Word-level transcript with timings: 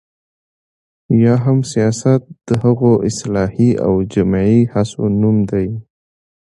یا 1.23 1.35
هم 1.43 1.57
سياست 1.71 2.21
د 2.47 2.49
هغو 2.63 2.91
اصلاحي 3.09 3.69
او 3.85 3.93
جمعي 4.13 4.57
هڅو 4.73 5.03
نوم 5.21 5.37
دی، 5.51 5.67